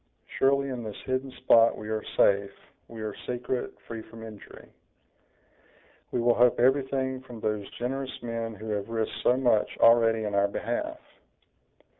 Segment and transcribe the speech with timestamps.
[0.39, 2.49] Surely, in this hidden spot we are safe,
[2.87, 4.67] we are secret, free from injury;
[6.09, 10.33] we will hope everything from those generous men who have risked so much already in
[10.33, 10.97] our behalf."